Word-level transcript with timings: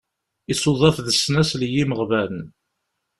Isuḍaf 0.51 0.97
d 1.05 1.07
snasel 1.13 1.61
i 1.67 1.69
yimeɣban. 1.73 2.35